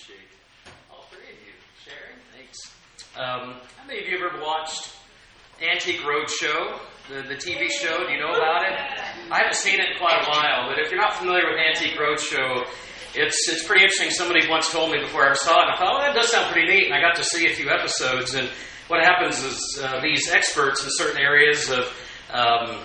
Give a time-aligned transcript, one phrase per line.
[0.00, 0.28] appreciate
[0.90, 1.52] all three of you
[1.84, 2.16] sharing.
[2.32, 2.72] Thanks.
[3.16, 4.92] Um, how many of you have ever watched
[5.60, 8.06] Antique Roadshow, the, the TV show?
[8.06, 8.78] Do you know about it?
[9.30, 11.98] I haven't seen it in quite a while, but if you're not familiar with Antique
[11.98, 12.66] Roadshow,
[13.14, 14.10] it's it's pretty interesting.
[14.10, 16.30] Somebody once told me before I ever saw it, and I thought, well, that does
[16.30, 16.86] sound pretty neat.
[16.86, 18.48] And I got to see a few episodes, and
[18.88, 21.84] what happens is uh, these experts in certain areas of
[22.32, 22.78] um,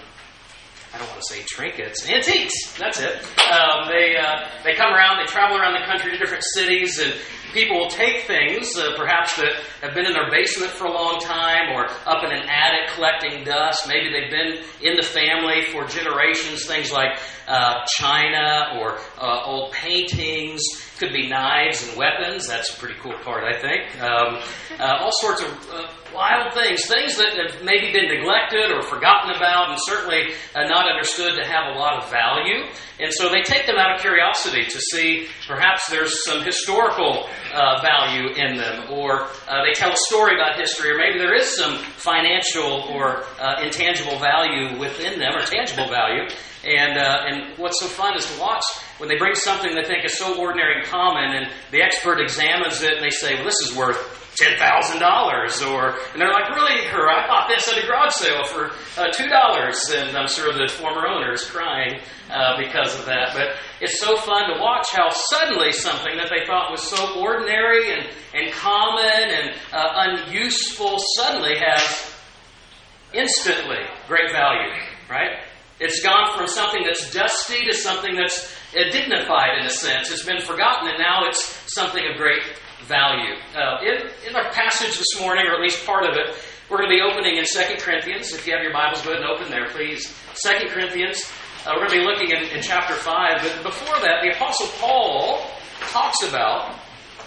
[0.95, 2.77] I don't want to say trinkets, antiques.
[2.79, 3.17] That's it.
[3.51, 7.13] Um, they uh, they come around, they travel around the country to different cities, and
[7.55, 11.19] people will take things, uh, perhaps that have been in their basement for a long
[11.21, 13.87] time, or up in an attic collecting dust.
[13.87, 16.67] Maybe they've been in the family for generations.
[16.67, 20.61] Things like uh, china or uh, old paintings.
[20.97, 22.47] Could be knives and weapons.
[22.47, 24.01] That's a pretty cool part, I think.
[24.01, 24.39] Um,
[24.79, 29.35] uh, all sorts of uh, wild things, things that have maybe been neglected or forgotten
[29.35, 32.63] about, and certainly uh, not understood to have a lot of value.
[32.97, 37.81] And so they take them out of curiosity to see perhaps there's some historical uh,
[37.81, 41.55] value in them, or uh, they tell a story about history, or maybe there is
[41.55, 46.27] some financial or uh, intangible value within them, or tangible value.
[46.65, 48.63] And, uh, and what's so fun is to watch
[48.97, 52.81] when they bring something they think is so ordinary and common, and the expert examines
[52.81, 56.49] it and they say, well, this is worth ten thousand dollars, or and they're like,
[56.55, 57.09] really, her?
[57.09, 60.71] I bought this at a garage sale for uh, two dollars, and I'm sure the
[60.71, 63.31] former owner is crying uh, because of that.
[63.33, 67.91] But it's so fun to watch how suddenly something that they thought was so ordinary
[67.91, 72.13] and and common and uh, unuseful suddenly has
[73.13, 74.73] instantly great value,
[75.09, 75.39] right?
[75.79, 80.11] It's gone from something that's dusty to something that's dignified in a sense.
[80.11, 82.43] It's been forgotten, and now it's something of great
[82.83, 83.35] value.
[83.53, 86.35] Uh, in, in our passage this morning, or at least part of it,
[86.69, 88.33] we're going to be opening in 2 Corinthians.
[88.33, 90.07] If you have your Bibles, go ahead and open there, please.
[90.41, 91.21] 2 Corinthians.
[91.65, 93.41] Uh, we're going to be looking in, in chapter 5.
[93.41, 95.41] But before that, the Apostle Paul
[95.91, 96.73] talks about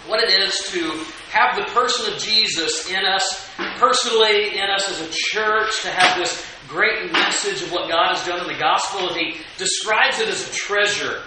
[0.07, 5.01] what it is to have the person of Jesus in us, personally in us as
[5.01, 9.09] a church, to have this great message of what God has done in the gospel,
[9.09, 11.21] and he describes it as a treasure.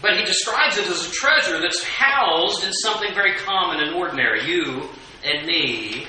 [0.00, 4.44] But he describes it as a treasure that's housed in something very common and ordinary,
[4.46, 4.88] you
[5.24, 6.06] and me.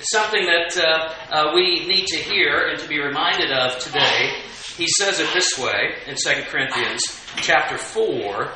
[0.00, 4.40] Something that uh, uh, we need to hear and to be reminded of today.
[4.76, 7.02] He says it this way in 2 Corinthians
[7.36, 8.50] chapter 4,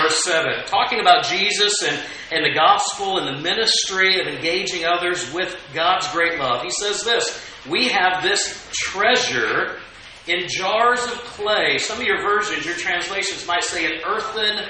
[0.00, 2.02] verse 7, talking about Jesus and,
[2.32, 6.62] and the gospel and the ministry of engaging others with God's great love.
[6.62, 9.78] He says this We have this treasure
[10.26, 11.78] in jars of clay.
[11.78, 14.68] Some of your versions, your translations might say in earthen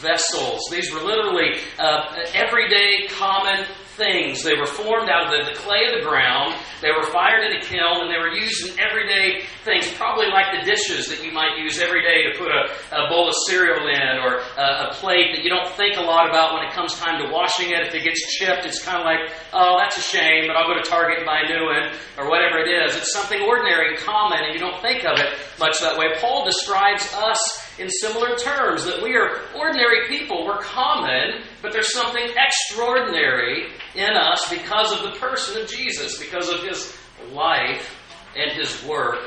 [0.00, 0.60] vessels.
[0.70, 3.66] These were literally uh, everyday, common
[4.00, 4.42] things.
[4.42, 6.56] They were formed out of the, clay of the ground.
[6.80, 10.56] They were fired in a kiln, and they were used in everyday things, probably like
[10.56, 13.84] the dishes that you might use every day to put a, a bowl of cereal
[13.84, 16.96] in, or a, a, plate that you don't think a lot about when it comes
[16.96, 17.84] time to washing it.
[17.84, 20.80] If it gets chipped, it's kind of like, oh, that's a shame, but I'll go
[20.80, 22.96] to Target and buy a new one, or whatever it is.
[22.96, 26.16] It's something ordinary and common, and you don't think of it much that way.
[26.18, 30.46] Paul describes us in similar terms that we are ordinary people.
[30.46, 36.48] We're common, but there's something extraordinary in us because of the person of Jesus, because
[36.48, 36.96] of his
[37.32, 37.96] life
[38.36, 39.18] and his work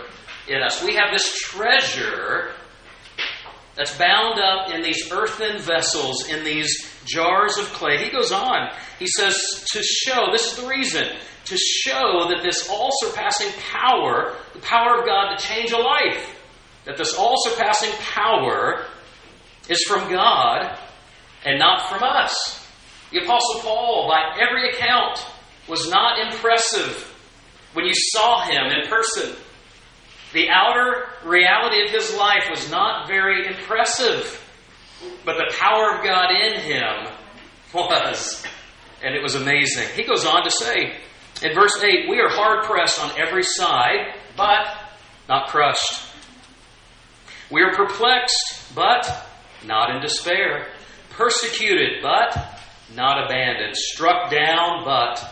[0.47, 0.83] in us.
[0.83, 2.51] We have this treasure
[3.75, 8.03] that's bound up in these earthen vessels, in these jars of clay.
[8.03, 9.35] He goes on, he says,
[9.71, 11.07] to show, this is the reason,
[11.45, 16.32] to show that this all surpassing power, the power of God to change a life,
[16.85, 18.85] that this all surpassing power
[19.69, 20.77] is from God
[21.45, 22.67] and not from us.
[23.11, 25.25] The Apostle Paul, by every account,
[25.67, 27.09] was not impressive
[27.73, 29.35] when you saw him in person.
[30.33, 34.39] The outer reality of his life was not very impressive,
[35.23, 37.13] but the power of God in him
[37.73, 38.43] was,
[39.03, 39.87] and it was amazing.
[39.95, 40.97] He goes on to say
[41.41, 44.67] in verse 8, We are hard pressed on every side, but
[45.29, 46.12] not crushed.
[47.53, 49.07] We are perplexed, but
[49.63, 50.69] not in despair.
[51.11, 52.35] Persecuted, but
[52.95, 53.75] not abandoned.
[53.75, 55.23] Struck down, but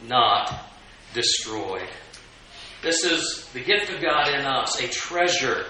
[0.00, 0.70] not
[1.12, 1.90] destroyed.
[2.80, 5.66] This is the gift of God in us, a treasure.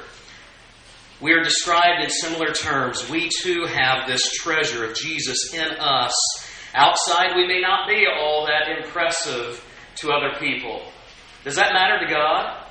[1.21, 3.11] We are described in similar terms.
[3.11, 6.13] We too have this treasure of Jesus in us.
[6.73, 9.61] Outside, we may not be all that impressive
[9.97, 10.83] to other people.
[11.43, 12.63] Does that matter to God?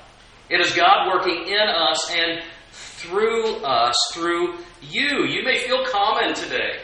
[0.49, 2.41] It is God working in us and
[2.97, 5.25] through us, through you.
[5.25, 6.79] You may feel common today.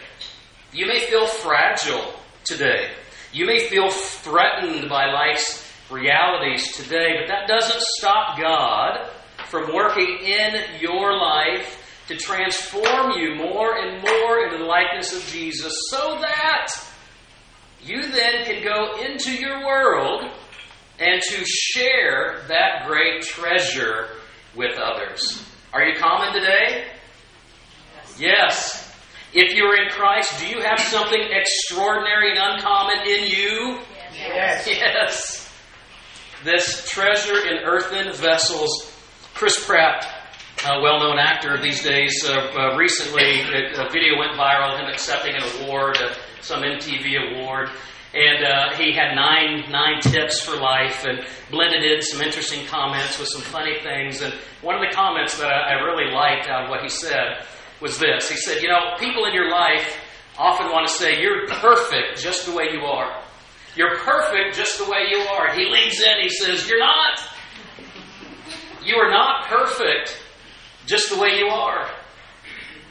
[0.73, 2.13] You may feel fragile
[2.43, 2.91] today.
[3.33, 9.09] You may feel threatened by life's realities today, but that doesn't stop God
[9.47, 11.77] from working in your life
[12.07, 16.67] to transform you more and more into the likeness of Jesus so that
[17.81, 20.23] you then can go into your world
[20.99, 24.07] and to share that great treasure
[24.55, 25.43] with others.
[25.73, 26.85] Are you common today?
[28.17, 28.93] Yes.
[29.33, 33.79] If you're in Christ, do you have something extraordinary and uncommon in you?
[34.13, 34.67] Yes.
[34.67, 35.53] Yes.
[36.43, 38.93] This treasure in earthen vessels.
[39.33, 40.05] Chris Pratt,
[40.67, 44.79] a well known actor these days, uh, uh, recently a, a, video went viral, of
[44.81, 47.69] him accepting an award, uh, some MTV award.
[48.13, 53.17] And uh, he had nine nine tips for life and blended in some interesting comments
[53.17, 54.21] with some funny things.
[54.21, 57.45] And one of the comments that I, I really liked out of what he said
[57.79, 58.29] was this.
[58.29, 59.97] He said, You know, people in your life
[60.37, 63.23] often want to say, You're perfect just the way you are.
[63.75, 65.53] You're perfect just the way you are.
[65.53, 67.19] He leans in, he says, You're not.
[68.83, 70.21] You are not perfect
[70.85, 71.89] just the way you are.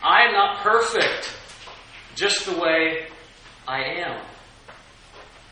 [0.03, 1.35] I am not perfect
[2.15, 3.09] just the way
[3.69, 4.30] I am.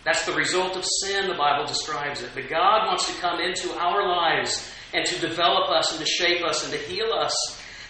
[0.09, 2.31] That's the result of sin, the Bible describes it.
[2.33, 6.43] But God wants to come into our lives and to develop us and to shape
[6.43, 7.35] us and to heal us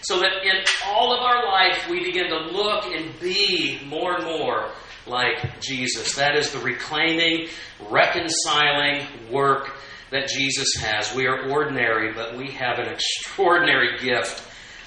[0.02, 4.24] so that in all of our life we begin to look and be more and
[4.24, 4.72] more
[5.06, 6.16] like Jesus.
[6.16, 7.50] That is the reclaiming,
[7.88, 9.76] reconciling work
[10.10, 11.14] that Jesus has.
[11.14, 14.42] We are ordinary, but we have an extraordinary gift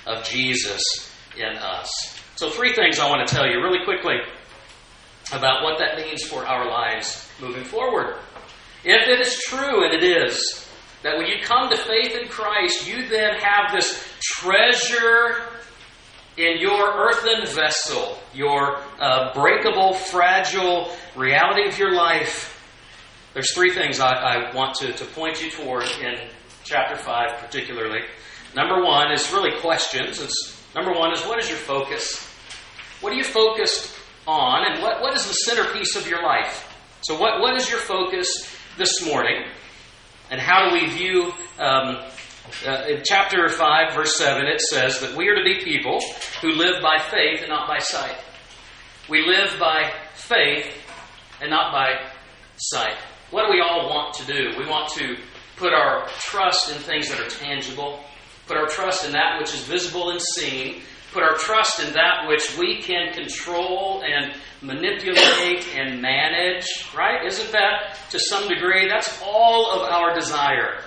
[0.06, 0.84] of Jesus
[1.38, 1.90] in us.
[2.36, 4.16] So, three things I want to tell you really quickly
[5.32, 8.18] about what that means for our lives moving forward.
[8.84, 10.68] If it is true, and it is,
[11.04, 15.50] that when you come to faith in Christ, you then have this treasure
[16.38, 22.48] in your earthen vessel, your uh, breakable, fragile reality of your life.
[23.34, 26.16] There's three things I, I want to, to point you toward in
[26.64, 28.02] chapter 5, particularly.
[28.56, 30.22] Number one is really questions.
[30.22, 32.28] It's, number one is what is your focus?
[33.02, 33.96] What are you focused
[34.28, 34.72] on?
[34.72, 36.68] And what, what is the centerpiece of your life?
[37.02, 38.28] So, what, what is your focus
[38.78, 39.44] this morning?
[40.30, 41.98] And how do we view, um,
[42.66, 46.00] uh, in chapter 5, verse 7, it says that we are to be people
[46.42, 48.16] who live by faith and not by sight.
[49.10, 50.74] We live by faith
[51.42, 52.12] and not by
[52.58, 52.96] sight.
[53.32, 54.58] What do we all want to do?
[54.58, 55.18] We want to
[55.58, 58.00] put our trust in things that are tangible,
[58.48, 60.82] put our trust in that which is visible and seen,
[61.12, 66.66] put our trust in that which we can control and manipulate and manage,
[66.96, 67.26] right?
[67.26, 68.88] Isn't that to some degree?
[68.88, 70.84] That's all of our desire.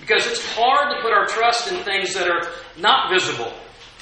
[0.00, 3.52] Because it's hard to put our trust in things that are not visible.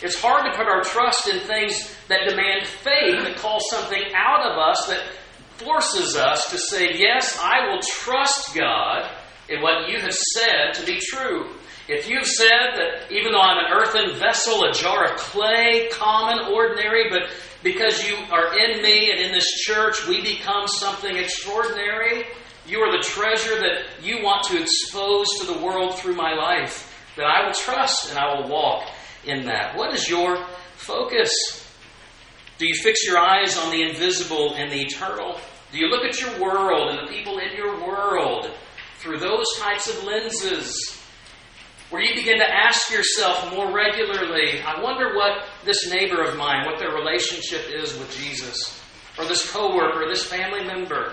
[0.03, 4.41] It's hard to put our trust in things that demand faith, that call something out
[4.45, 5.03] of us, that
[5.57, 9.11] forces us to say, Yes, I will trust God
[9.49, 11.51] in what you have said to be true.
[11.87, 16.53] If you've said that even though I'm an earthen vessel, a jar of clay, common,
[16.53, 17.31] ordinary, but
[17.63, 22.25] because you are in me and in this church, we become something extraordinary,
[22.67, 26.91] you are the treasure that you want to expose to the world through my life,
[27.17, 28.89] that I will trust and I will walk
[29.27, 29.77] in that.
[29.77, 30.47] What is your
[30.77, 31.31] focus?
[32.57, 35.39] Do you fix your eyes on the invisible and the eternal?
[35.71, 38.51] Do you look at your world and the people in your world
[39.01, 41.04] through those types of lenses?
[41.95, 46.67] Where you begin to ask yourself more regularly, I wonder what this neighbor of mine,
[46.67, 48.83] what their relationship is with Jesus,
[49.17, 51.13] or this coworker, or this family member.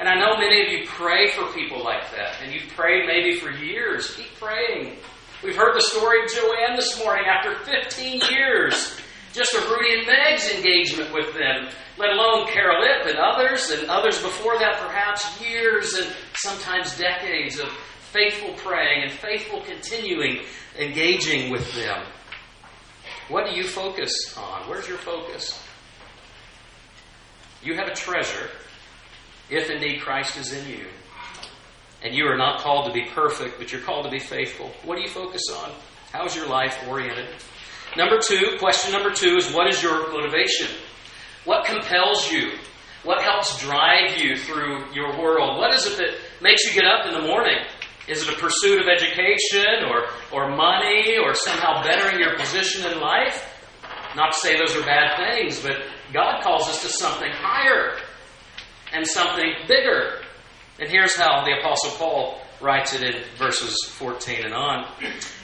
[0.00, 3.38] And I know many of you pray for people like that, and you've prayed maybe
[3.38, 4.12] for years.
[4.16, 4.96] Keep praying.
[5.44, 8.98] We've heard the story of Joanne this morning after 15 years,
[9.32, 13.88] just of Rudy and Meg's engagement with them, let alone Carol Ip and others, and
[13.88, 17.68] others before that, perhaps years and sometimes decades of
[18.12, 20.40] faithful praying and faithful continuing
[20.78, 22.04] engaging with them.
[23.28, 24.68] What do you focus on?
[24.68, 25.62] Where's your focus?
[27.62, 28.50] You have a treasure
[29.50, 30.86] if indeed Christ is in you.
[32.02, 34.70] And you are not called to be perfect, but you're called to be faithful.
[34.84, 35.72] What do you focus on?
[36.12, 37.28] How is your life oriented?
[37.96, 40.68] Number two, question number two is what is your motivation?
[41.44, 42.52] What compels you?
[43.02, 45.58] What helps drive you through your world?
[45.58, 47.58] What is it that makes you get up in the morning?
[48.08, 53.00] Is it a pursuit of education or, or money or somehow bettering your position in
[53.00, 53.54] life?
[54.16, 55.76] Not to say those are bad things, but
[56.12, 57.98] God calls us to something higher
[58.92, 60.22] and something bigger.
[60.80, 64.86] And here's how the Apostle Paul writes it in verses 14 and on.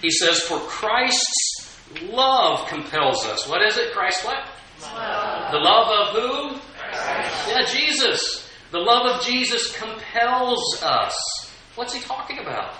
[0.00, 3.48] He says, For Christ's love compels us.
[3.48, 3.92] What is it?
[3.92, 4.48] Christ what?
[4.80, 5.52] Love.
[5.52, 6.60] The love of who?
[6.78, 7.48] Christ.
[7.48, 8.50] Yeah, Jesus.
[8.70, 11.43] The love of Jesus compels us.
[11.74, 12.74] What's he talking about?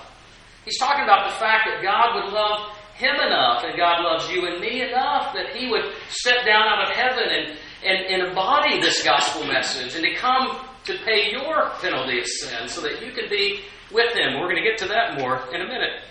[0.64, 4.46] He's talking about the fact that God would love Him enough, and God loves you
[4.46, 8.80] and me enough that He would step down out of heaven and, and, and embody
[8.80, 13.12] this gospel message and to come to pay your penalty of sin so that you
[13.12, 13.60] can be
[13.92, 14.40] with Him.
[14.40, 16.02] We're going to get to that more in a minute.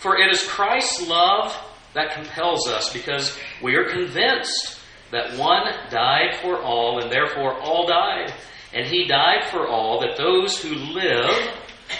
[0.00, 1.56] For it is Christ's love
[1.94, 4.80] that compels us because we are convinced
[5.12, 8.34] that one died for all and therefore all died.
[8.74, 11.54] And he died for all that those who live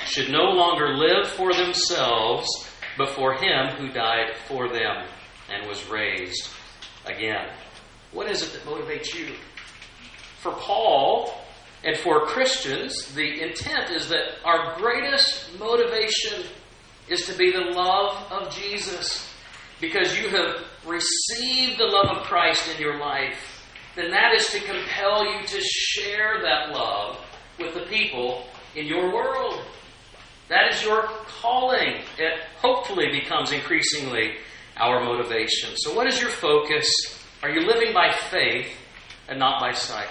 [0.07, 2.49] should no longer live for themselves,
[2.97, 5.07] but for him who died for them
[5.51, 6.49] and was raised
[7.07, 7.49] again.
[8.13, 9.35] What is it that motivates you?
[10.41, 11.35] For Paul
[11.85, 16.45] and for Christians, the intent is that our greatest motivation
[17.09, 19.29] is to be the love of Jesus.
[19.81, 23.65] Because you have received the love of Christ in your life,
[23.97, 27.19] then that is to compel you to share that love
[27.59, 29.61] with the people in your world.
[30.49, 31.09] That is your
[31.41, 32.03] calling.
[32.19, 34.37] It hopefully becomes increasingly
[34.77, 35.71] our motivation.
[35.77, 36.89] So, what is your focus?
[37.43, 38.69] Are you living by faith
[39.29, 40.09] and not by sight?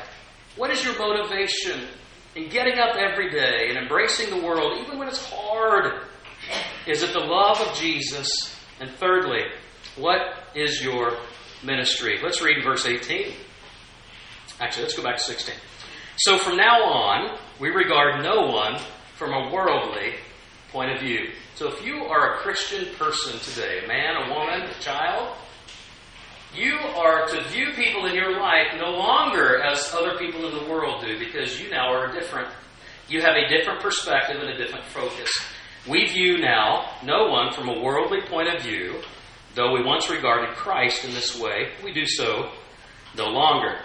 [0.56, 1.88] What is your motivation
[2.36, 6.04] in getting up every day and embracing the world, even when it's hard?
[6.88, 8.30] Is it the love of Jesus?
[8.80, 9.44] And thirdly,
[9.96, 10.20] what
[10.56, 11.18] is your
[11.64, 12.20] ministry?
[12.24, 13.34] Let's read verse 18.
[14.60, 15.56] Actually, let's go back to 16.
[16.18, 18.80] So from now on, we regard no one
[19.24, 20.16] from a worldly
[20.70, 21.30] point of view.
[21.56, 25.38] So if you are a Christian person today, a man, a woman, a child,
[26.54, 30.70] you are to view people in your life no longer as other people in the
[30.70, 32.50] world do because you now are different.
[33.08, 35.30] You have a different perspective and a different focus.
[35.88, 39.02] We view now no one from a worldly point of view,
[39.56, 42.52] though we once regarded Christ in this way, we do so
[43.16, 43.80] no longer.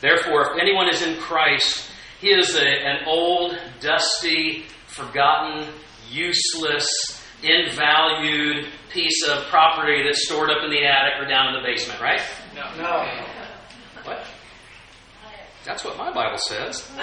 [0.00, 1.91] Therefore, if anyone is in Christ,
[2.22, 5.68] he is a, an old, dusty, forgotten,
[6.08, 11.66] useless, invalued piece of property that's stored up in the attic or down in the
[11.66, 12.20] basement, right?
[12.54, 12.62] No.
[12.80, 13.12] No.
[14.04, 14.24] What?
[15.64, 16.88] That's what my Bible says.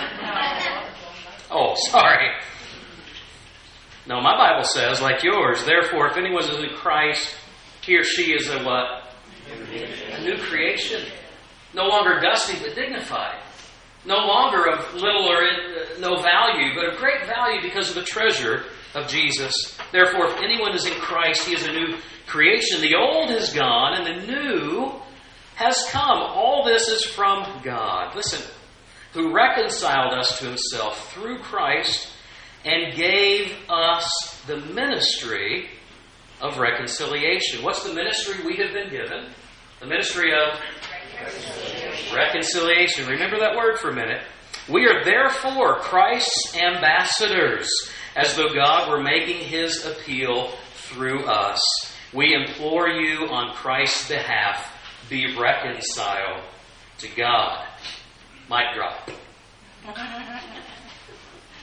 [1.51, 2.29] Oh, sorry.
[4.05, 7.33] No, my Bible says, like yours, therefore, if anyone is in Christ,
[7.81, 9.15] he or she is a what?
[9.51, 11.01] A new creation.
[11.73, 13.39] No longer dusty, but dignified.
[14.05, 18.03] No longer of little or uh, no value, but of great value because of the
[18.03, 18.63] treasure
[18.95, 19.77] of Jesus.
[19.91, 22.81] Therefore, if anyone is in Christ, he is a new creation.
[22.81, 24.93] The old has gone, and the new
[25.55, 26.17] has come.
[26.17, 28.15] All this is from God.
[28.15, 28.41] Listen,
[29.13, 32.09] who reconciled us to himself through Christ
[32.63, 35.69] and gave us the ministry
[36.41, 37.63] of reconciliation.
[37.63, 39.31] What's the ministry we have been given?
[39.79, 40.59] The ministry of
[42.13, 43.07] reconciliation.
[43.07, 44.21] Remember that word for a minute.
[44.69, 47.69] We are therefore Christ's ambassadors,
[48.15, 51.59] as though God were making his appeal through us.
[52.13, 54.75] We implore you on Christ's behalf,
[55.09, 56.43] be reconciled
[56.99, 57.67] to God.
[58.49, 59.09] Mic drop.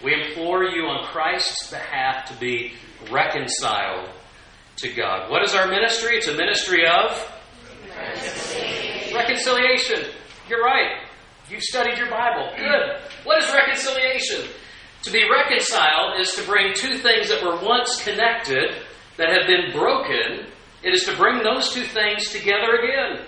[0.05, 2.75] We implore you on Christ's behalf to be
[3.11, 4.11] reconciled
[4.79, 5.31] to God.
[5.31, 6.17] What is our ministry?
[6.17, 7.33] It's a ministry of
[9.15, 10.13] reconciliation.
[10.49, 11.03] You're right.
[11.49, 12.51] You've studied your Bible.
[12.57, 13.01] Good.
[13.25, 14.51] What is reconciliation?
[15.05, 18.71] To be reconciled is to bring two things that were once connected
[19.17, 20.47] that have been broken.
[20.83, 23.27] It is to bring those two things together again.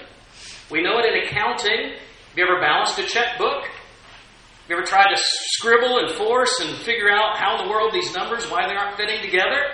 [0.71, 1.95] We know it in accounting.
[1.95, 3.65] Have you ever balanced a checkbook?
[3.65, 7.93] Have You ever tried to scribble and force and figure out how in the world
[7.93, 9.73] these numbers, why they aren't fitting together?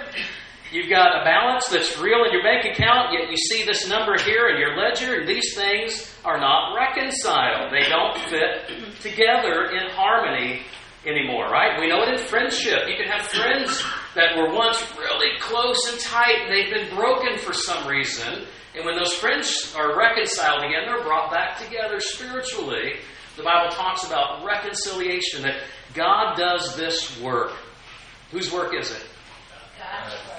[0.74, 4.20] You've got a balance that's real in your bank account, yet you see this number
[4.20, 7.70] here in your ledger, and these things are not reconciled.
[7.70, 10.62] They don't fit together in harmony
[11.06, 11.78] anymore, right?
[11.78, 12.88] We know it in friendship.
[12.88, 13.84] You can have friends
[14.16, 18.44] that were once really close and tight, and they've been broken for some reason.
[18.74, 22.94] And when those friends are reconciled again, they're brought back together spiritually.
[23.36, 25.62] The Bible talks about reconciliation, that
[25.94, 27.52] God does this work.
[28.32, 29.06] Whose work is it?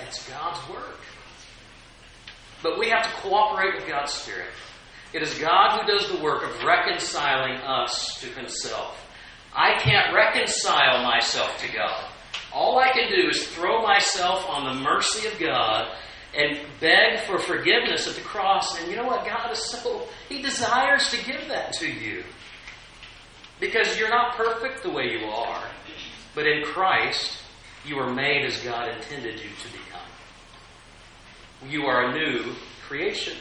[0.08, 1.00] It's God's work.
[2.64, 4.50] But we have to cooperate with God's Spirit.
[5.14, 9.02] It is God who does the work of reconciling us to Himself.
[9.56, 12.10] I can't reconcile myself to God.
[12.54, 15.88] All I can do is throw myself on the mercy of God
[16.36, 18.80] and beg for forgiveness at the cross.
[18.80, 19.26] And you know what?
[19.26, 22.24] God is so, He desires to give that to you.
[23.60, 25.64] Because you're not perfect the way you are.
[26.34, 27.42] But in Christ,
[27.86, 30.02] you are made as God intended you to become.
[31.70, 32.54] You are a new
[32.88, 33.38] creation.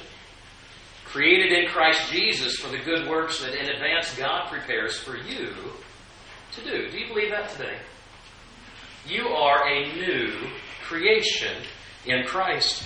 [1.05, 5.55] Created in Christ Jesus for the good works that in advance God prepares for you
[6.53, 6.91] to do.
[6.91, 7.79] Do you believe that today?
[9.07, 10.33] You are a new
[10.83, 11.63] creation
[12.07, 12.85] in Christ.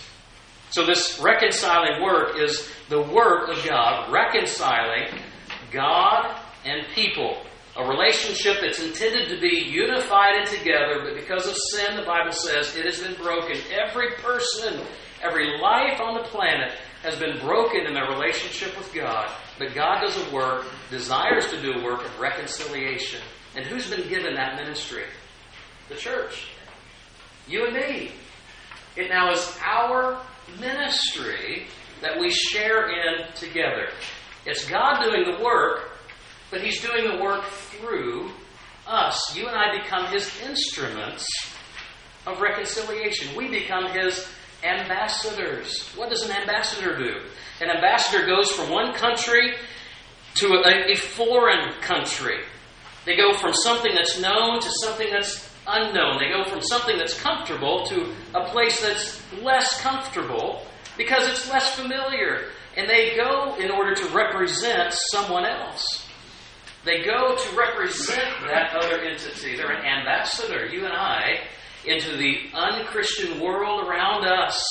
[0.70, 5.22] So, this reconciling work is the work of God, reconciling
[5.70, 7.38] God and people.
[7.78, 12.32] A relationship that's intended to be unified and together, but because of sin, the Bible
[12.32, 13.56] says it has been broken.
[13.70, 14.80] Every person,
[15.22, 16.72] every life on the planet
[17.04, 19.30] has been broken in their relationship with God.
[19.60, 23.20] But God does a work, desires to do a work of reconciliation.
[23.54, 25.04] And who's been given that ministry?
[25.88, 26.48] The church.
[27.46, 28.10] You and me.
[28.96, 30.20] It now is our
[30.58, 31.68] ministry
[32.02, 33.90] that we share in together.
[34.46, 35.87] It's God doing the work,
[36.50, 38.30] but He's doing the work through
[38.86, 39.36] us.
[39.36, 41.26] You and I become His instruments
[42.26, 43.36] of reconciliation.
[43.36, 44.26] We become His
[44.62, 45.88] ambassadors.
[45.94, 47.20] What does an ambassador do?
[47.60, 49.54] An ambassador goes from one country
[50.36, 52.38] to a, a foreign country.
[53.04, 56.18] They go from something that's known to something that's unknown.
[56.18, 60.62] They go from something that's comfortable to a place that's less comfortable
[60.96, 62.50] because it's less familiar.
[62.76, 66.07] And they go in order to represent someone else.
[66.84, 69.56] They go to represent that other entity.
[69.56, 71.40] They're an ambassador, you and I,
[71.84, 74.62] into the unchristian world around us.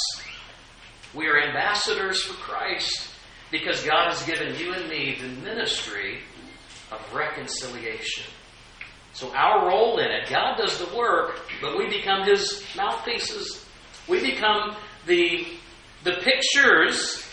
[1.13, 3.09] We are ambassadors for Christ
[3.51, 6.19] because God has given you and me the ministry
[6.91, 8.25] of reconciliation.
[9.13, 13.65] So, our role in it, God does the work, but we become His mouthpieces.
[14.07, 14.75] We become
[15.07, 15.47] the,
[16.03, 17.23] the pictures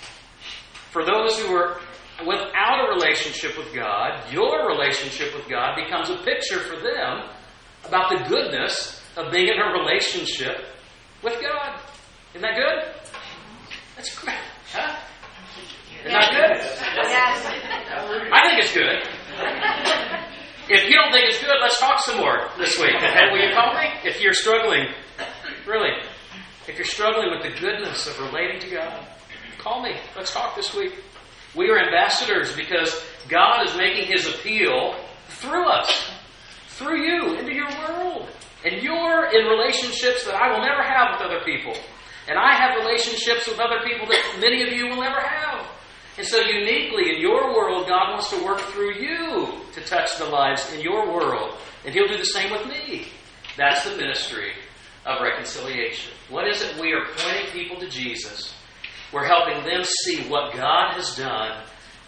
[0.90, 1.81] for those who are
[2.21, 4.30] without a relationship with God.
[4.33, 7.28] Your relationship with God becomes a picture for them
[7.85, 10.66] about the goodness of being in a relationship
[11.23, 11.80] with God.
[12.35, 12.94] Isn't that good?
[13.97, 14.37] That's great.
[14.73, 14.97] Huh?
[16.00, 16.56] Isn't that good?
[17.09, 17.47] Yes.
[18.33, 19.02] I think it's good.
[20.68, 22.94] If you don't think it's good, let's talk some more this week.
[22.94, 24.88] Will you call me if you're struggling?
[25.66, 25.92] Really,
[26.68, 29.06] if you're struggling with the goodness of relating to God,
[29.59, 29.97] call me.
[30.16, 30.92] Let's talk this week.
[31.56, 34.96] We are ambassadors because God is making His appeal
[35.28, 36.11] through us,
[36.68, 38.29] through you, into your world.
[38.64, 41.74] And you're in relationships that I will never have with other people.
[42.29, 45.66] And I have relationships with other people that many of you will never have.
[46.16, 50.24] And so, uniquely in your world, God wants to work through you to touch the
[50.24, 51.57] lives in your world.
[51.85, 53.09] And He'll do the same with me.
[53.57, 54.52] That's the ministry
[55.05, 56.12] of reconciliation.
[56.31, 56.81] What is it?
[56.81, 58.55] We are pointing people to Jesus.
[59.14, 61.62] We're helping them see what God has done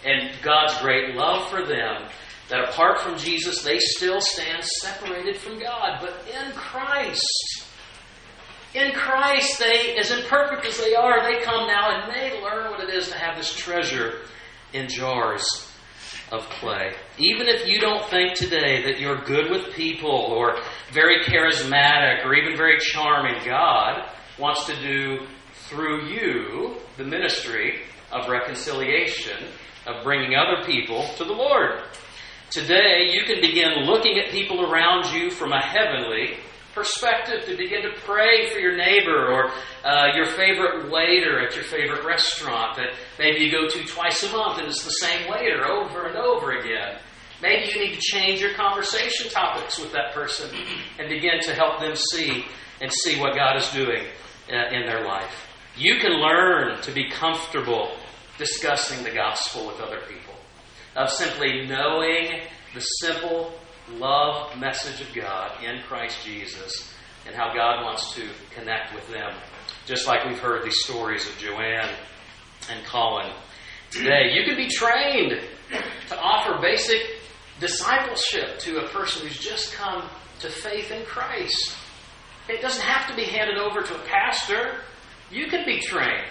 [0.04, 2.08] and God's great love for them.
[2.48, 5.98] That apart from Jesus, they still stand separated from God.
[6.00, 7.64] But in Christ,
[8.74, 12.80] in Christ, they, as imperfect as they are, they come now and they learn what
[12.80, 14.22] it is to have this treasure
[14.72, 15.44] in jars
[16.32, 16.92] of clay.
[17.18, 20.58] Even if you don't think today that you're good with people or
[20.92, 25.26] very charismatic or even very charming, God wants to do
[25.68, 27.80] through you the ministry
[28.12, 29.36] of reconciliation,
[29.86, 31.82] of bringing other people to the Lord.
[32.50, 36.36] Today, you can begin looking at people around you from a heavenly
[36.74, 39.50] perspective to begin to pray for your neighbor or
[39.84, 44.30] uh, your favorite waiter at your favorite restaurant that maybe you go to twice a
[44.30, 46.98] month and it's the same waiter over and over again.
[47.42, 50.54] Maybe you need to change your conversation topics with that person
[50.98, 52.44] and begin to help them see
[52.80, 54.04] and see what God is doing
[54.50, 55.48] uh, in their life.
[55.76, 57.90] You can learn to be comfortable
[58.38, 60.34] discussing the gospel with other people,
[60.94, 62.40] of simply knowing
[62.74, 63.52] the simple
[63.90, 66.92] love message of God in Christ Jesus
[67.26, 69.34] and how God wants to connect with them.
[69.84, 71.94] Just like we've heard these stories of Joanne
[72.70, 73.32] and Colin
[73.90, 74.32] today.
[74.32, 75.40] You can be trained
[76.08, 77.00] to offer basic
[77.60, 80.08] discipleship to a person who's just come
[80.40, 81.76] to faith in Christ.
[82.48, 84.80] It doesn't have to be handed over to a pastor.
[85.30, 86.28] You can be trained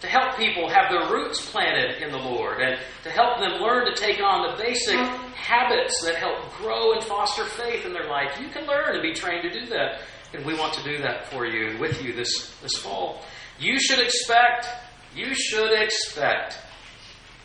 [0.00, 3.86] to help people have their roots planted in the Lord and to help them learn
[3.86, 8.38] to take on the basic habits that help grow and foster faith in their life.
[8.40, 10.00] You can learn and be trained to do that.
[10.34, 13.22] And we want to do that for you and with you this, this fall.
[13.60, 14.66] You should expect,
[15.14, 16.58] you should expect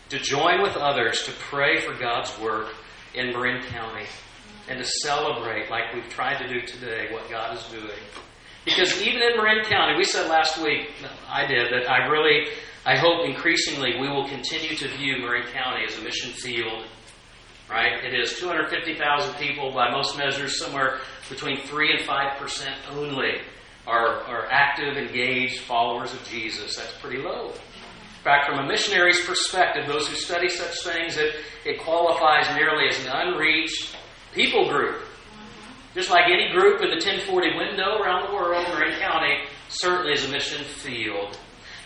[0.08, 2.74] to join with others to pray for God's work
[3.14, 4.06] in Marin County
[4.68, 8.00] and to celebrate, like we've tried to do today, what God is doing.
[8.68, 10.90] Because even in Marin County, we said last week,
[11.26, 12.48] I did, that I really,
[12.84, 16.84] I hope increasingly we will continue to view Marin County as a mission field.
[17.70, 18.04] Right?
[18.04, 21.00] It is 250,000 people by most measures, somewhere
[21.30, 23.40] between 3 and 5% only
[23.86, 26.76] are, are active, engaged followers of Jesus.
[26.76, 27.48] That's pretty low.
[27.48, 32.88] In fact, from a missionary's perspective, those who study such things, it, it qualifies merely
[32.88, 33.96] as an unreached
[34.34, 35.07] people group.
[35.98, 40.24] Just like any group in the 1040 window around the world, Marin County certainly is
[40.24, 41.36] a mission field.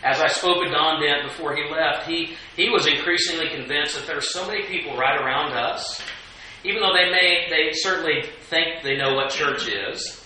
[0.04, 4.06] as I spoke with Don Dent before he left, he, he was increasingly convinced that
[4.06, 6.02] there are so many people right around us,
[6.62, 10.22] even though they may, they certainly think they know what church is,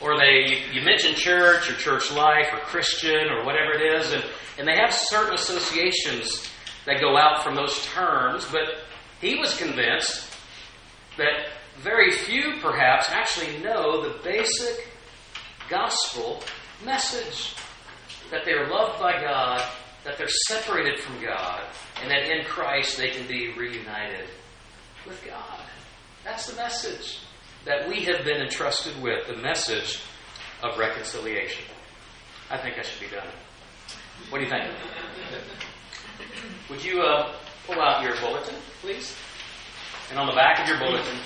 [0.00, 4.24] or they, you mention church or church life or Christian or whatever it is, and,
[4.58, 6.48] and they have certain associations
[6.86, 8.64] that go out from those terms, but
[9.20, 10.26] he was convinced
[11.18, 14.88] that very few perhaps actually know the basic
[15.68, 16.42] gospel
[16.84, 17.54] message
[18.30, 19.62] that they are loved by God,
[20.04, 21.62] that they're separated from God,
[22.02, 24.28] and that in Christ they can be reunited
[25.06, 25.60] with God.
[26.24, 27.20] That's the message
[27.64, 30.02] that we have been entrusted with the message
[30.62, 31.64] of reconciliation.
[32.50, 33.26] I think I should be done.
[34.28, 34.64] What do you think?
[36.68, 37.34] Would you uh,
[37.66, 39.16] pull out your bulletin, please?
[40.10, 41.16] And on the back of your bulletin,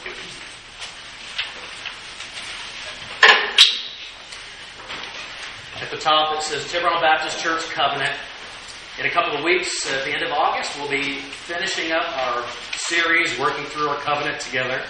[5.81, 8.17] at the top it says Tiburon Baptist Church Covenant.
[8.99, 12.45] In a couple of weeks, at the end of August, we'll be finishing up our
[12.77, 14.83] series, working through our covenant together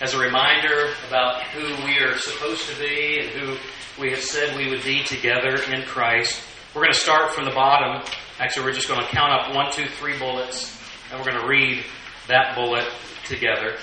[0.00, 3.56] as a reminder about who we are supposed to be and who
[4.00, 6.40] we have said we would be together in Christ.
[6.74, 8.02] We're going to start from the bottom.
[8.38, 11.48] Actually, we're just going to count up one, two, three bullets, and we're going to
[11.48, 11.84] read
[12.28, 12.88] that bullet
[13.26, 13.76] together.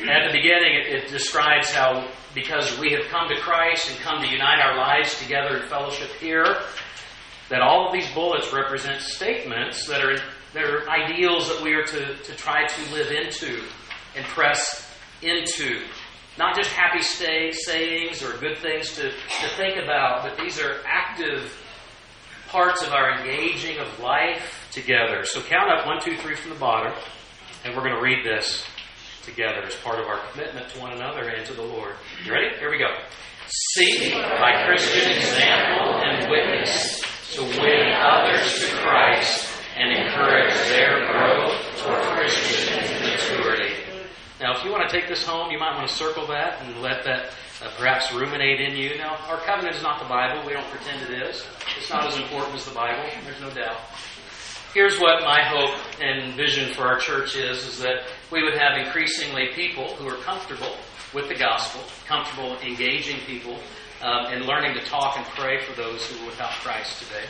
[0.00, 4.20] At the beginning, it, it describes how because we have come to Christ and come
[4.20, 6.44] to unite our lives together in fellowship here,
[7.48, 10.16] that all of these bullets represent statements that are,
[10.52, 13.62] that are ideals that we are to, to try to live into
[14.16, 14.90] and press
[15.22, 15.82] into.
[16.36, 20.78] Not just happy stay, sayings or good things to, to think about, but these are
[20.84, 21.56] active
[22.48, 25.24] parts of our engaging of life together.
[25.24, 26.92] So count up one, two, three from the bottom,
[27.64, 28.66] and we're going to read this
[29.24, 31.94] together as part of our commitment to one another and to the Lord.
[32.24, 32.56] You ready?
[32.58, 32.90] Here we go.
[33.74, 37.02] Seek by Christian example and witness
[37.34, 43.74] to win others to Christ and encourage their growth toward Christian maturity.
[44.40, 46.80] Now, if you want to take this home, you might want to circle that and
[46.82, 47.30] let that
[47.62, 48.96] uh, perhaps ruminate in you.
[48.98, 50.46] Now, our covenant is not the Bible.
[50.46, 51.44] We don't pretend it is.
[51.78, 53.02] It's not as important as the Bible.
[53.24, 53.78] There's no doubt.
[54.74, 58.76] Here's what my hope and vision for our church is, is that we would have
[58.76, 60.74] increasingly people who are comfortable
[61.14, 63.54] with the gospel, comfortable engaging people,
[64.02, 67.22] um, and learning to talk and pray for those who are without Christ today.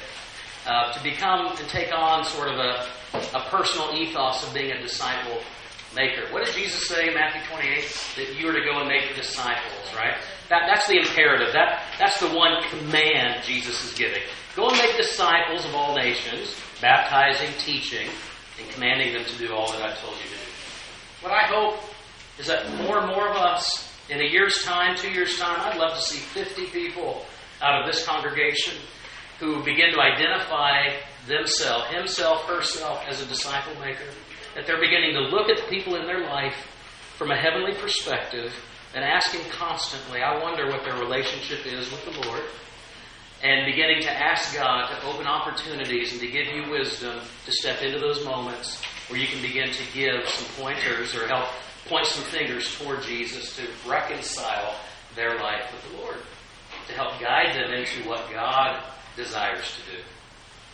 [0.66, 2.88] Uh, to become and take on sort of a,
[3.36, 5.42] a personal ethos of being a disciple
[5.94, 6.22] maker.
[6.32, 8.14] What did Jesus say in Matthew 28?
[8.16, 10.16] That you are to go and make disciples, right?
[10.48, 11.52] That, that's the imperative.
[11.52, 14.22] That, that's the one command Jesus is giving.
[14.56, 18.06] Go and make disciples of all nations, baptizing, teaching,
[18.60, 20.50] and commanding them to do all that I've told you to do.
[21.22, 21.80] What I hope
[22.38, 25.78] is that more and more of us, in a year's time, two years' time, I'd
[25.78, 27.24] love to see 50 people
[27.62, 28.74] out of this congregation
[29.40, 34.04] who begin to identify themselves, himself, herself, as a disciple maker.
[34.54, 36.68] That they're beginning to look at the people in their life
[37.16, 38.52] from a heavenly perspective
[38.94, 42.42] and asking constantly, I wonder what their relationship is with the Lord
[43.42, 47.82] and beginning to ask God to open opportunities and to give you wisdom to step
[47.82, 51.48] into those moments where you can begin to give some pointers or help
[51.86, 54.74] point some fingers toward Jesus to reconcile
[55.14, 56.16] their life with the Lord,
[56.88, 58.82] to help guide them into what God
[59.16, 60.02] desires to do.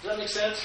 [0.03, 0.65] Does that make sense?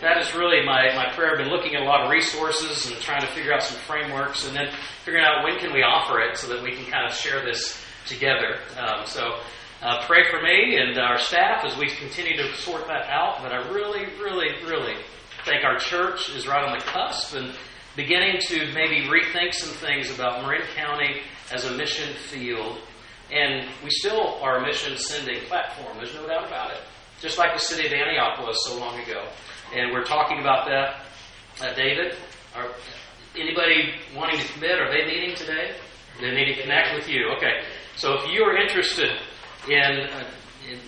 [0.00, 1.32] That is really my, my prayer.
[1.32, 4.46] I've been looking at a lot of resources and trying to figure out some frameworks
[4.46, 4.68] and then
[5.04, 7.80] figuring out when can we offer it so that we can kind of share this
[8.06, 8.58] together.
[8.78, 9.40] Um, so
[9.82, 13.42] uh, pray for me and our staff as we continue to sort that out.
[13.42, 14.94] But I really, really, really
[15.44, 17.54] think our church is right on the cusp and
[17.94, 22.78] beginning to maybe rethink some things about Marin County as a mission field.
[23.30, 26.80] And we still are a mission sending platform, there's no doubt about it.
[27.20, 29.26] Just like the city of Antioch was so long ago.
[29.74, 31.02] And we're talking about that.
[31.60, 32.14] Uh, David,
[32.54, 32.68] are
[33.34, 34.78] anybody wanting to commit?
[34.78, 35.74] Are they meeting today?
[36.20, 37.30] They need to connect with you.
[37.36, 37.62] Okay.
[37.96, 39.18] So if you are interested
[39.68, 40.24] in, uh,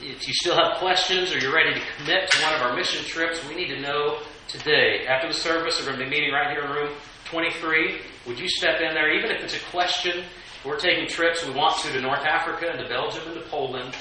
[0.03, 3.05] if you still have questions or you're ready to commit to one of our mission
[3.05, 5.07] trips, we need to know today.
[5.07, 6.95] After the service, we're going to be meeting right here in room
[7.27, 8.01] 23.
[8.27, 10.25] Would you step in there, even if it's a question?
[10.65, 11.47] We're taking trips.
[11.47, 13.95] We want to to North Africa and to Belgium and to Poland.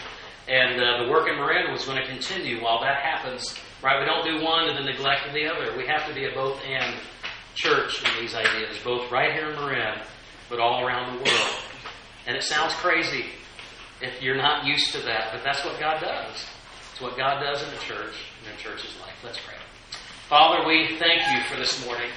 [0.48, 3.56] And uh, the work in Marin was going to continue while that happens.
[3.84, 4.00] Right?
[4.00, 5.78] We don't do one and then neglect the other.
[5.78, 6.96] We have to be a both and
[7.54, 10.00] church in these ideas, both right here in Marin,
[10.50, 11.56] but all around the world.
[12.26, 13.26] And it sounds crazy
[14.02, 16.46] if you're not used to that, but that's what God does.
[16.92, 19.16] It's what God does in the church and in church's life.
[19.24, 19.56] Let's pray.
[20.30, 22.10] Father, we thank you for this morning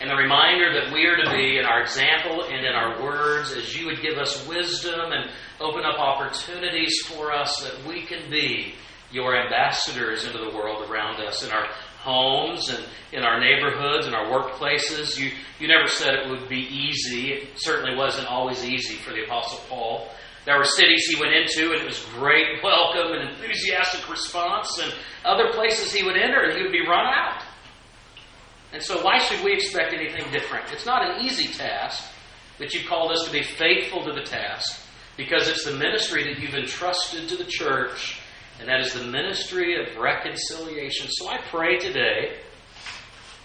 [0.00, 3.52] and the reminder that we are to be in our example and in our words
[3.52, 8.28] as you would give us wisdom and open up opportunities for us that we can
[8.28, 8.74] be
[9.12, 11.66] your ambassadors into the world around us in our
[12.00, 15.16] homes and in our neighborhoods and our workplaces.
[15.18, 17.32] You, you never said it would be easy.
[17.32, 20.08] It certainly wasn't always easy for the Apostle Paul.
[20.44, 24.92] There were cities he went into, and it was great welcome and enthusiastic response, and
[25.24, 27.42] other places he would enter, and he would be run out.
[28.72, 30.70] And so, why should we expect anything different?
[30.72, 32.04] It's not an easy task,
[32.58, 34.80] but you've called us to be faithful to the task
[35.16, 38.20] because it's the ministry that you've entrusted to the church,
[38.58, 41.06] and that is the ministry of reconciliation.
[41.08, 42.40] So, I pray today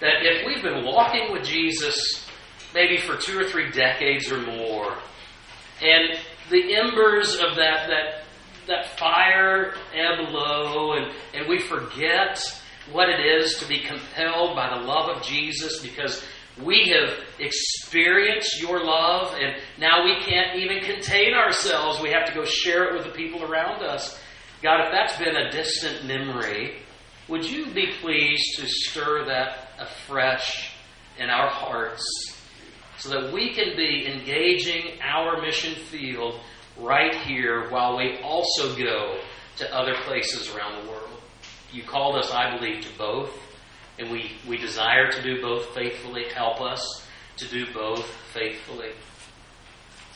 [0.01, 2.25] that if we've been walking with Jesus
[2.73, 4.97] maybe for two or three decades or more,
[5.81, 8.23] and the embers of that, that,
[8.67, 12.39] that fire ebb low, and, and we forget
[12.91, 16.23] what it is to be compelled by the love of Jesus because
[16.61, 22.01] we have experienced your love, and now we can't even contain ourselves.
[22.01, 24.19] We have to go share it with the people around us.
[24.61, 26.79] God, if that's been a distant memory,
[27.29, 30.73] would you be pleased to stir that afresh
[31.17, 32.28] in our hearts
[32.99, 36.39] so that we can be engaging our mission field
[36.77, 39.19] right here while we also go
[39.57, 41.09] to other places around the world?
[41.71, 43.31] You called us, I believe, to both,
[43.97, 46.25] and we, we desire to do both faithfully.
[46.33, 47.05] Help us
[47.37, 48.91] to do both faithfully.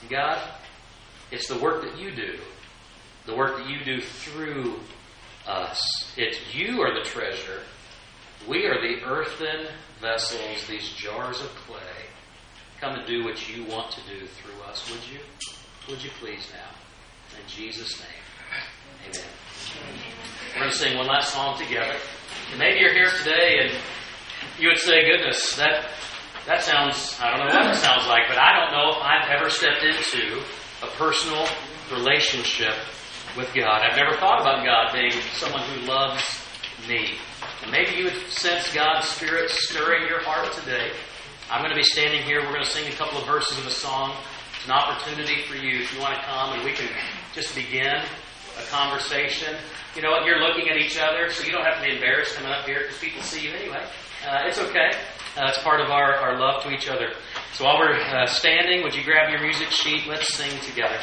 [0.09, 0.41] God,
[1.31, 2.37] it's the work that you do,
[3.25, 4.79] the work that you do through
[5.47, 6.13] us.
[6.17, 7.61] It's you are the treasure.
[8.47, 9.67] We are the earthen
[10.01, 12.02] vessels, these jars of clay.
[12.83, 15.19] Come and do what you want to do through us, would you?
[15.87, 17.39] Would you please now?
[17.39, 19.23] In Jesus' name, amen.
[20.51, 21.95] We're going to sing one last song together.
[22.51, 23.79] And maybe you're here today and
[24.59, 25.91] you would say, goodness, that,
[26.45, 29.31] that sounds, I don't know what it sounds like, but I don't know if I've
[29.31, 30.43] ever stepped into
[30.83, 31.47] a personal
[31.89, 32.75] relationship
[33.37, 33.81] with God.
[33.81, 36.21] I've never thought about God being someone who loves
[36.89, 37.13] me.
[37.61, 40.91] And maybe you would sense God's Spirit stirring your heart today.
[41.51, 42.41] I'm going to be standing here.
[42.41, 44.15] We're going to sing a couple of verses of a song.
[44.55, 46.89] It's an opportunity for you if you want to come and we can
[47.33, 49.55] just begin a conversation.
[49.95, 50.25] You know what?
[50.25, 52.81] You're looking at each other, so you don't have to be embarrassed coming up here
[52.81, 53.85] because people see you anyway.
[54.27, 54.91] Uh, it's okay.
[55.35, 57.09] Uh, it's part of our, our love to each other.
[57.53, 60.07] So while we're uh, standing, would you grab your music sheet?
[60.07, 60.99] Let's sing together.